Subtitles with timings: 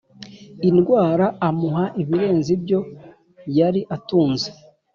[0.69, 2.79] indwara amuha ibirenze ibyo
[3.57, 4.49] yari atunze